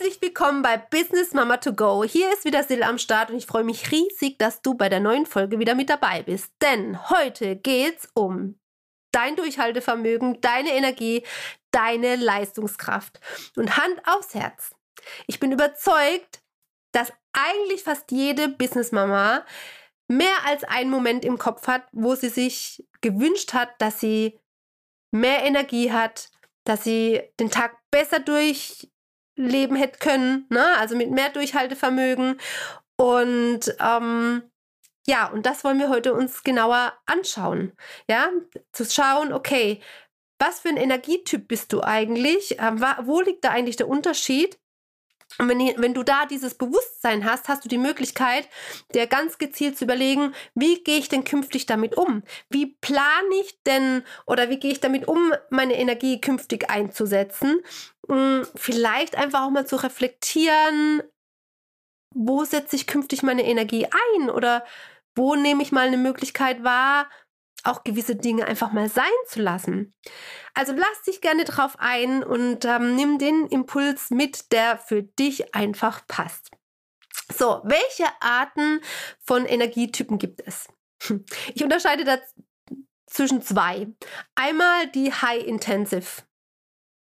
[0.00, 2.04] Herzlich willkommen bei Business Mama to Go.
[2.04, 4.98] Hier ist wieder Sil am Start und ich freue mich riesig, dass du bei der
[4.98, 6.50] neuen Folge wieder mit dabei bist.
[6.62, 8.58] Denn heute geht's um
[9.12, 11.22] dein Durchhaltevermögen, deine Energie,
[11.70, 13.20] deine Leistungskraft
[13.56, 14.74] und Hand aufs Herz.
[15.26, 16.40] Ich bin überzeugt,
[16.92, 19.44] dass eigentlich fast jede Business Mama
[20.08, 24.40] mehr als einen Moment im Kopf hat, wo sie sich gewünscht hat, dass sie
[25.10, 26.30] mehr Energie hat,
[26.64, 28.88] dass sie den Tag besser durch
[29.36, 30.64] leben hätte können, ne?
[30.78, 32.38] also mit mehr Durchhaltevermögen.
[32.96, 34.42] Und ähm,
[35.06, 37.72] ja, und das wollen wir heute uns genauer anschauen.
[38.08, 38.28] Ja,
[38.72, 39.80] zu schauen, okay,
[40.38, 42.58] was für ein Energietyp bist du eigentlich?
[42.60, 44.59] Ähm, wo liegt da eigentlich der Unterschied?
[45.38, 48.48] Und wenn, wenn du da dieses Bewusstsein hast, hast du die Möglichkeit,
[48.94, 52.22] dir ganz gezielt zu überlegen, wie gehe ich denn künftig damit um?
[52.48, 57.60] Wie plane ich denn oder wie gehe ich damit um, meine Energie künftig einzusetzen?
[58.08, 61.02] Hm, vielleicht einfach auch mal zu reflektieren,
[62.14, 63.86] wo setze ich künftig meine Energie
[64.16, 64.64] ein oder
[65.14, 67.08] wo nehme ich mal eine Möglichkeit wahr,
[67.64, 69.94] auch gewisse Dinge einfach mal sein zu lassen.
[70.54, 75.54] Also lass dich gerne drauf ein und ähm, nimm den Impuls mit, der für dich
[75.54, 76.50] einfach passt.
[77.32, 78.80] So, welche Arten
[79.22, 80.68] von Energietypen gibt es?
[81.54, 82.18] Ich unterscheide da
[83.06, 83.88] zwischen zwei.
[84.34, 86.22] Einmal die High-Intensive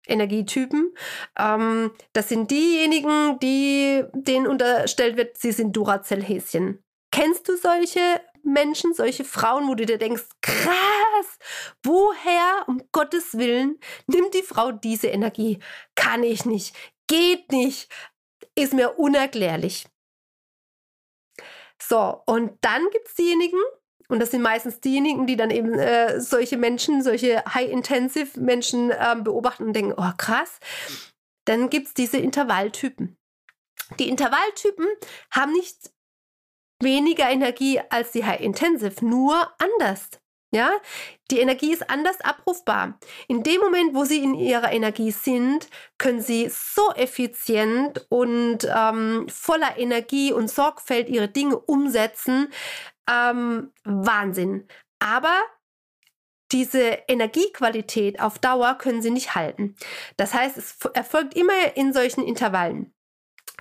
[0.07, 0.95] Energietypen.
[1.39, 6.83] Ähm, das sind diejenigen, die denen unterstellt wird, sie sind Duracell-Häschen.
[7.13, 11.39] Kennst du solche Menschen, solche Frauen, wo du dir denkst, krass,
[11.83, 15.59] woher um Gottes Willen nimmt die Frau diese Energie?
[15.95, 17.89] Kann ich nicht, geht nicht,
[18.55, 19.87] ist mir unerklärlich.
[21.81, 23.59] So, und dann gibt es diejenigen,
[24.09, 29.65] und das sind meistens diejenigen, die dann eben äh, solche Menschen, solche High-Intensive-Menschen äh, beobachten
[29.65, 30.59] und denken, oh krass,
[31.45, 33.17] dann gibt es diese Intervalltypen.
[33.99, 34.87] Die Intervalltypen
[35.31, 35.91] haben nicht
[36.83, 40.11] weniger Energie als die High Intensive, nur anders.
[40.55, 40.71] Ja,
[41.31, 42.99] die Energie ist anders abrufbar.
[43.27, 45.67] In dem Moment, wo sie in ihrer Energie sind,
[45.97, 52.49] können sie so effizient und ähm, voller Energie und Sorgfalt ihre Dinge umsetzen.
[53.11, 54.69] Ähm, Wahnsinn.
[54.99, 55.41] Aber
[56.53, 59.75] diese Energiequalität auf Dauer können sie nicht halten.
[60.19, 62.93] Das heißt, es erfolgt immer in solchen Intervallen.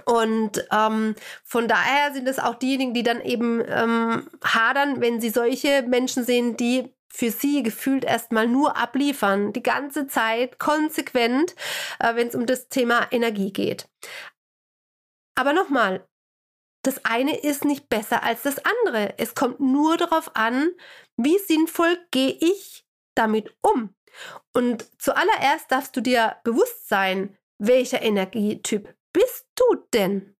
[0.06, 5.30] Und ähm, von daher sind es auch diejenigen, die dann eben ähm, hadern, wenn sie
[5.30, 11.56] solche Menschen sehen, die für sie gefühlt erstmal nur abliefern, die ganze Zeit konsequent,
[12.00, 13.90] äh, wenn es um das Thema Energie geht.
[15.36, 16.08] Aber nochmal,
[16.84, 19.14] das eine ist nicht besser als das andere.
[19.18, 20.72] Es kommt nur darauf an,
[21.18, 23.94] wie sinnvoll gehe ich damit um.
[24.54, 30.36] Und zuallererst darfst du dir bewusst sein, welcher Energietyp bist du denn?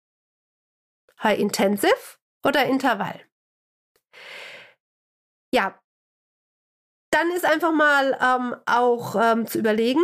[1.24, 3.22] High Intensive oder Intervall?
[5.54, 5.82] Ja,
[7.14, 10.04] dann ist einfach mal ähm, auch ähm, zu überlegen,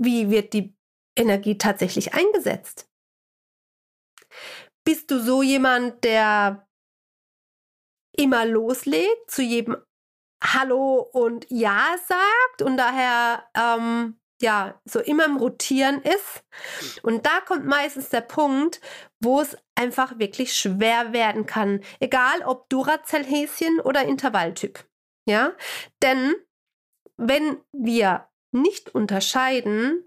[0.00, 0.74] wie wird die
[1.16, 2.88] Energie tatsächlich eingesetzt?
[4.84, 6.66] Bist du so jemand, der
[8.16, 9.76] immer loslegt, zu jedem
[10.42, 16.44] Hallo und Ja sagt und daher ähm, ja so immer im Rotieren ist.
[17.02, 18.80] Und da kommt meistens der Punkt,
[19.20, 21.80] wo es einfach wirklich schwer werden kann.
[22.00, 24.84] Egal ob Duracell-Häschen oder Intervalltyp.
[25.24, 25.54] Ja,
[26.02, 26.34] denn
[27.16, 30.04] wenn wir nicht unterscheiden,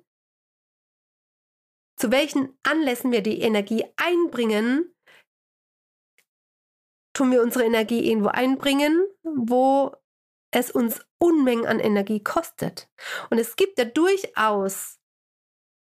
[1.97, 4.93] zu welchen Anlässen wir die Energie einbringen,
[7.14, 9.96] tun wir unsere Energie irgendwo einbringen, wo
[10.55, 12.90] es uns Unmengen an Energie kostet.
[13.29, 14.99] Und es gibt ja durchaus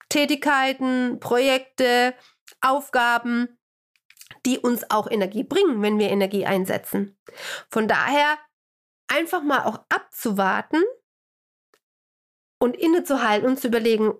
[0.09, 2.13] Tätigkeiten, Projekte,
[2.59, 3.57] Aufgaben,
[4.45, 7.17] die uns auch Energie bringen, wenn wir Energie einsetzen.
[7.69, 8.37] Von daher
[9.07, 10.83] einfach mal auch abzuwarten
[12.59, 14.13] und innezuhalten und zu überlegen,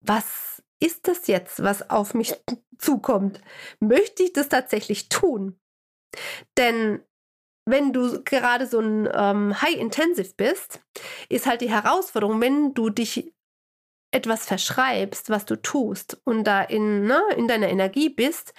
[0.00, 2.34] was ist das jetzt, was auf mich
[2.76, 3.40] zukommt?
[3.80, 5.58] Möchte ich das tatsächlich tun?
[6.58, 7.02] Denn
[7.64, 10.80] wenn du gerade so ein ähm, High-Intensive bist,
[11.28, 13.32] ist halt die Herausforderung, wenn du dich
[14.10, 18.52] etwas verschreibst, was du tust und da in, ne, in deiner Energie bist,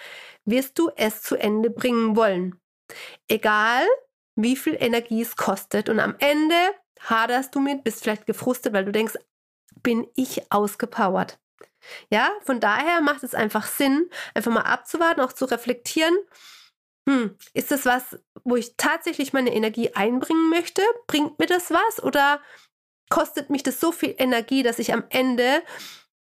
[0.45, 2.59] wirst du es zu Ende bringen wollen.
[3.27, 3.85] Egal,
[4.35, 5.89] wie viel Energie es kostet.
[5.89, 6.55] Und am Ende
[7.01, 9.17] haderst du mit, bist vielleicht gefrustet, weil du denkst,
[9.81, 11.39] bin ich ausgepowert.
[12.09, 16.15] Ja, von daher macht es einfach Sinn, einfach mal abzuwarten, auch zu reflektieren.
[17.07, 20.81] Hm, ist das was, wo ich tatsächlich meine Energie einbringen möchte?
[21.07, 22.01] Bringt mir das was?
[22.01, 22.41] Oder
[23.09, 25.63] kostet mich das so viel Energie, dass ich am Ende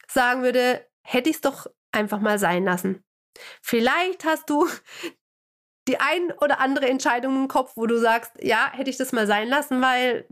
[0.08, 3.04] sagen würde, hätte ich es doch einfach mal sein lassen.
[3.62, 4.68] Vielleicht hast du
[5.88, 9.28] die ein oder andere Entscheidung im Kopf, wo du sagst, ja, hätte ich das mal
[9.28, 10.28] sein lassen, weil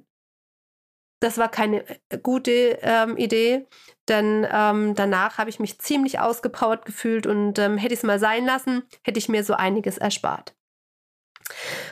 [1.23, 3.67] das war keine äh, gute ähm, Idee.
[4.09, 8.19] Denn ähm, danach habe ich mich ziemlich ausgepowert gefühlt und ähm, hätte ich es mal
[8.19, 10.53] sein lassen, hätte ich mir so einiges erspart.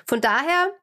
[0.06, 0.74] Von daher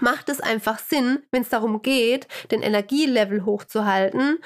[0.00, 4.38] macht es einfach Sinn, wenn es darum geht, den Energielevel hochzuhalten,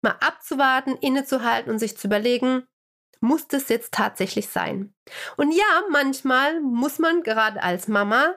[0.00, 2.66] mal abzuwarten, innezuhalten und sich zu überlegen,
[3.20, 4.92] muss das jetzt tatsächlich sein?
[5.36, 8.34] Und ja, manchmal muss man gerade als Mama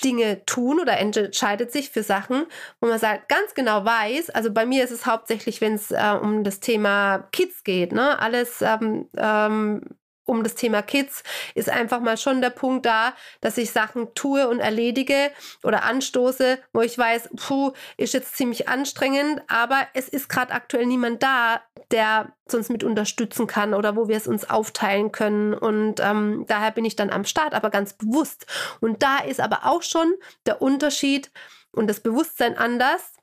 [0.00, 2.46] Dinge tun oder entscheidet sich für Sachen,
[2.80, 6.16] wo man sagt, ganz genau weiß, also bei mir ist es hauptsächlich, wenn es äh,
[6.20, 8.18] um das Thema Kids geht, ne?
[8.20, 9.82] Alles ähm, ähm,
[10.28, 11.22] um das Thema Kids
[11.54, 15.30] ist einfach mal schon der Punkt da, dass ich Sachen tue und erledige
[15.62, 20.86] oder anstoße, wo ich weiß, puh, ist jetzt ziemlich anstrengend, aber es ist gerade aktuell
[20.86, 25.54] niemand da, der sonst mit unterstützen kann oder wo wir es uns aufteilen können.
[25.54, 28.46] Und ähm, daher bin ich dann am Start, aber ganz bewusst.
[28.80, 30.14] Und da ist aber auch schon
[30.46, 31.30] der Unterschied
[31.72, 33.14] und das Bewusstsein anders.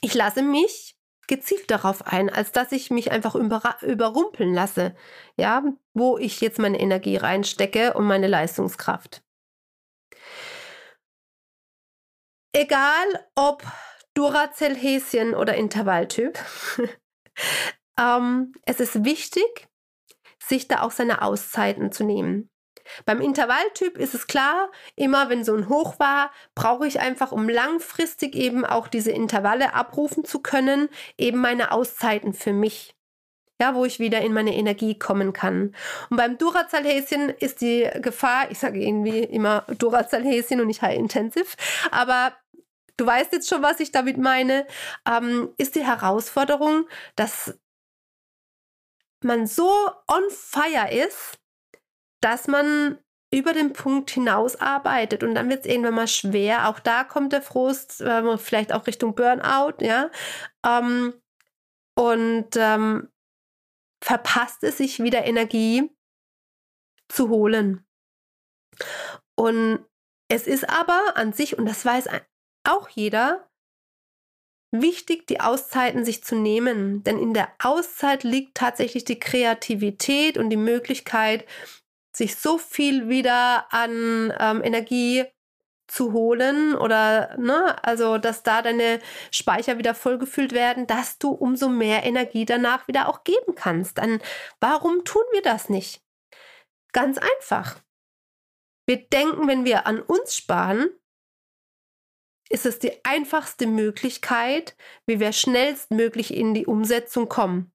[0.00, 0.96] Ich lasse mich
[1.32, 4.94] gezielt darauf ein, als dass ich mich einfach überrumpeln lasse,
[5.38, 5.64] ja,
[5.94, 9.22] wo ich jetzt meine Energie reinstecke und meine Leistungskraft.
[12.54, 13.62] Egal ob
[14.12, 16.38] Duracell-Häschen oder Intervalltyp,
[17.98, 19.68] ähm, es ist wichtig,
[20.38, 22.51] sich da auch seine Auszeiten zu nehmen.
[23.04, 27.48] Beim Intervalltyp ist es klar, immer wenn so ein Hoch war, brauche ich einfach, um
[27.48, 30.88] langfristig eben auch diese Intervalle abrufen zu können,
[31.18, 32.94] eben meine Auszeiten für mich.
[33.60, 35.76] Ja, wo ich wieder in meine Energie kommen kann.
[36.10, 41.46] Und beim Duracell-Häschen ist die Gefahr, ich sage irgendwie immer Duracell-Häschen und nicht High Intensive,
[41.92, 42.32] aber
[42.96, 44.66] du weißt jetzt schon, was ich damit meine,
[45.06, 47.56] ähm, ist die Herausforderung, dass
[49.24, 49.70] man so
[50.08, 51.38] on fire ist,
[52.22, 52.98] dass man
[53.32, 56.68] über den Punkt hinaus arbeitet und dann wird es irgendwann mal schwer.
[56.68, 60.10] Auch da kommt der Frust, äh, vielleicht auch Richtung Burnout, ja.
[60.64, 61.14] Ähm,
[61.98, 63.08] und ähm,
[64.02, 65.90] verpasst es sich wieder Energie
[67.08, 67.86] zu holen.
[69.34, 69.84] Und
[70.30, 72.08] es ist aber an sich, und das weiß
[72.64, 73.48] auch jeder,
[74.74, 77.02] wichtig, die Auszeiten sich zu nehmen.
[77.04, 81.46] Denn in der Auszeit liegt tatsächlich die Kreativität und die Möglichkeit,
[82.12, 85.24] sich so viel wieder an ähm, Energie
[85.88, 89.00] zu holen oder ne, also dass da deine
[89.30, 93.98] Speicher wieder vollgefüllt werden, dass du umso mehr Energie danach wieder auch geben kannst.
[93.98, 94.20] Dann
[94.60, 96.02] warum tun wir das nicht?
[96.92, 97.80] Ganz einfach.
[98.86, 100.88] Wir denken, wenn wir an uns sparen,
[102.48, 104.76] ist es die einfachste Möglichkeit,
[105.06, 107.72] wie wir schnellstmöglich in die Umsetzung kommen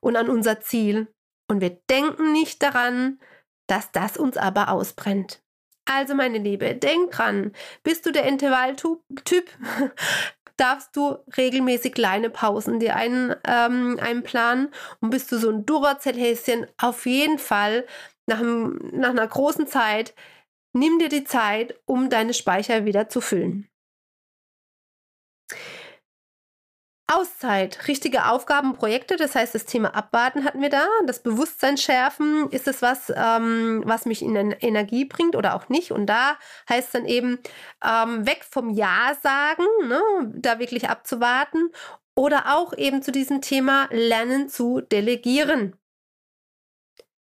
[0.00, 1.12] und an unser Ziel
[1.52, 3.20] und wir denken nicht daran,
[3.66, 5.42] dass das uns aber ausbrennt.
[5.84, 9.50] Also meine Liebe, denk dran, bist du der Intervalltyp,
[10.56, 16.68] darfst du regelmäßig kleine Pausen dir ein, ähm, einplanen und bist du so ein Duracell-Häschen,
[16.78, 17.86] auf jeden Fall
[18.26, 20.14] nach, nach einer großen Zeit,
[20.72, 23.68] nimm dir die Zeit, um deine Speicher wieder zu füllen.
[27.14, 30.86] Auszeit, richtige Aufgaben, Projekte, das heißt, das Thema Abwarten hatten wir da.
[31.06, 35.92] Das Bewusstsein schärfen, ist es was, ähm, was mich in Energie bringt oder auch nicht?
[35.92, 36.38] Und da
[36.68, 37.38] heißt dann eben,
[37.84, 40.00] ähm, weg vom Ja sagen, ne,
[40.34, 41.70] da wirklich abzuwarten.
[42.14, 45.76] Oder auch eben zu diesem Thema Lernen zu delegieren.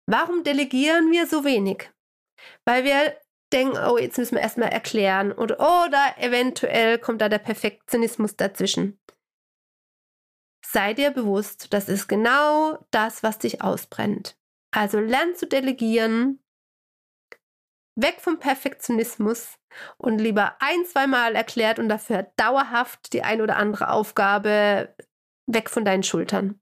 [0.07, 1.91] Warum delegieren wir so wenig?
[2.65, 3.17] Weil wir
[3.53, 9.00] denken, oh, jetzt müssen wir erstmal erklären oder, oder eventuell kommt da der Perfektionismus dazwischen.
[10.73, 14.39] Sei dir bewusst, das ist genau das, was dich ausbrennt.
[14.73, 16.41] Also lern zu delegieren,
[17.97, 19.59] weg vom Perfektionismus
[19.99, 24.95] und lieber ein, zweimal erklärt und dafür dauerhaft die ein oder andere Aufgabe
[25.49, 26.61] weg von deinen Schultern.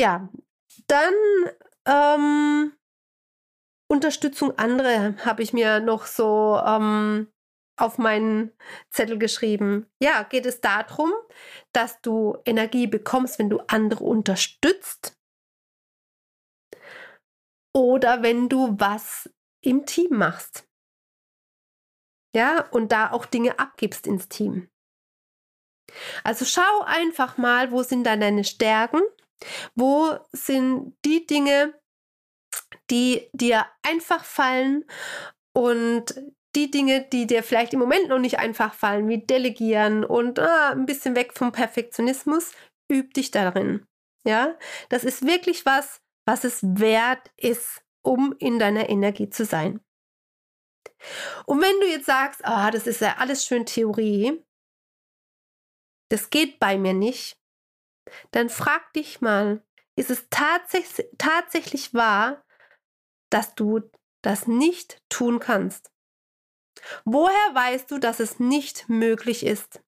[0.00, 0.28] Ja,
[0.86, 1.14] dann
[1.84, 2.72] ähm,
[3.90, 7.26] Unterstützung andere habe ich mir noch so ähm,
[7.80, 8.52] auf meinen
[8.90, 9.86] Zettel geschrieben.
[10.02, 11.12] Ja, geht es darum,
[11.72, 15.18] dass du Energie bekommst, wenn du andere unterstützt
[17.74, 19.30] oder wenn du was
[19.62, 20.66] im Team machst.
[22.34, 24.70] Ja, und da auch Dinge abgibst ins Team.
[26.22, 29.02] Also schau einfach mal, wo sind da deine Stärken?
[29.74, 31.74] Wo sind die Dinge,
[32.90, 34.84] die dir einfach fallen
[35.52, 36.14] und
[36.56, 40.70] die Dinge, die dir vielleicht im Moment noch nicht einfach fallen, wie Delegieren und ah,
[40.70, 42.52] ein bisschen weg vom Perfektionismus,
[42.90, 43.86] üb dich darin.
[44.24, 49.80] Ja, das ist wirklich was, was es wert ist, um in deiner Energie zu sein.
[51.46, 54.44] Und wenn du jetzt sagst, ah, das ist ja alles schön Theorie,
[56.10, 57.38] das geht bei mir nicht,
[58.32, 59.64] dann frag dich mal,
[59.96, 62.44] ist es tatsächlich, tatsächlich wahr,
[63.30, 63.80] dass du
[64.22, 65.92] das nicht tun kannst?
[67.04, 69.82] Woher weißt du, dass es nicht möglich ist?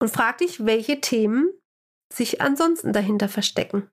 [0.00, 1.52] Und frag dich, welche Themen
[2.12, 3.90] sich ansonsten dahinter verstecken.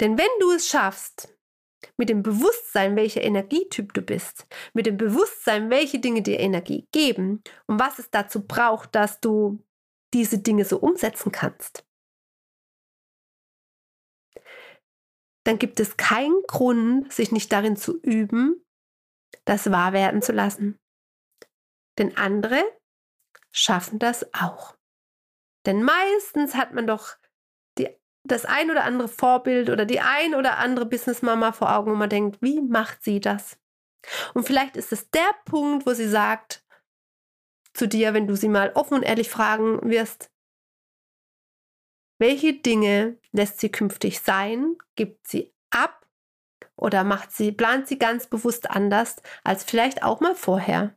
[0.00, 1.34] Denn wenn du es schaffst,
[1.96, 7.42] mit dem Bewusstsein, welcher Energietyp du bist, mit dem Bewusstsein, welche Dinge dir Energie geben
[7.66, 9.64] und was es dazu braucht, dass du
[10.12, 11.86] diese Dinge so umsetzen kannst,
[15.44, 18.64] dann gibt es keinen Grund, sich nicht darin zu üben,
[19.44, 20.78] das wahr werden zu lassen.
[21.98, 22.62] Denn andere
[23.52, 24.76] schaffen das auch.
[25.66, 27.16] Denn meistens hat man doch
[27.78, 27.88] die,
[28.26, 32.10] das ein oder andere Vorbild oder die ein oder andere Businessmama vor Augen, wo man
[32.10, 33.58] denkt, wie macht sie das?
[34.34, 36.64] Und vielleicht ist es der Punkt, wo sie sagt
[37.74, 40.30] zu dir, wenn du sie mal offen und ehrlich fragen wirst,
[42.18, 44.76] welche Dinge lässt sie künftig sein?
[44.94, 46.06] Gibt sie ab?
[46.76, 50.96] Oder macht sie, plant sie ganz bewusst anders als vielleicht auch mal vorher?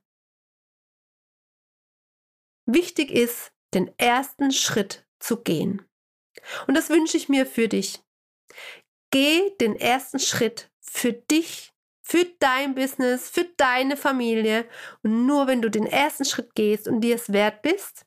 [2.66, 5.86] Wichtig ist, den ersten Schritt zu gehen.
[6.68, 8.04] Und das wünsche ich mir für dich.
[9.12, 14.68] Geh den ersten Schritt für dich, für dein Business, für deine Familie.
[15.04, 18.07] Und nur wenn du den ersten Schritt gehst und dir es wert bist,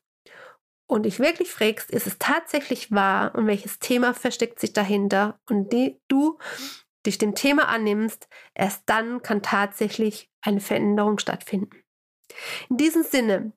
[0.90, 5.72] und dich wirklich fragst, ist es tatsächlich wahr und welches Thema versteckt sich dahinter und
[5.72, 6.38] die, du
[7.06, 11.82] dich dem Thema annimmst, erst dann kann tatsächlich eine Veränderung stattfinden.
[12.68, 13.52] In diesem Sinne,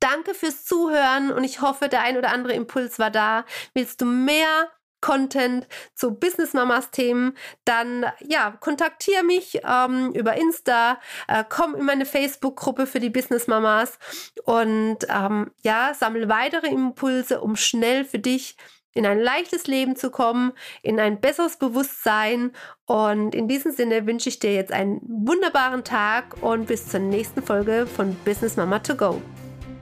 [0.00, 3.44] danke fürs Zuhören und ich hoffe, der ein oder andere Impuls war da.
[3.74, 10.98] Willst du mehr Content zu Business Mamas Themen, dann ja, kontaktiere mich ähm, über Insta,
[11.28, 13.98] äh, komm in meine Facebook-Gruppe für die Business Mamas
[14.44, 18.56] und ähm, ja, sammle weitere Impulse, um schnell für dich
[18.94, 20.52] in ein leichtes Leben zu kommen,
[20.82, 22.52] in ein besseres Bewusstsein.
[22.86, 27.42] Und in diesem Sinne wünsche ich dir jetzt einen wunderbaren Tag und bis zur nächsten
[27.42, 29.22] Folge von Business Mama to Go.